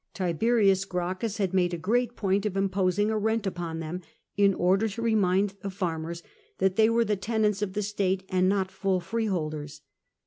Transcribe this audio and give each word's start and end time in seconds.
Tiberius 0.15 0.83
Gracchus 0.83 1.37
had 1.37 1.53
made 1.53 1.75
a 1.75 1.77
great 1.77 2.15
point 2.15 2.47
of 2.47 2.57
imposing 2.57 3.11
a 3.11 3.19
rent 3.19 3.45
upon 3.45 3.77
them.; 3.79 4.01
in 4.35 4.55
order 4.55 4.87
to 4.87 4.99
remind 4.99 5.51
the 5.61 5.69
farmers 5.69 6.23
that 6.57 6.75
they 6.75 6.89
were 6.89 7.05
the 7.05 7.15
tenants 7.15 7.61
of 7.61 7.73
the 7.73 7.83
state 7.83 8.23
and 8.27 8.49
not 8.49 8.71
full 8.71 8.99
freeholders. 8.99 9.81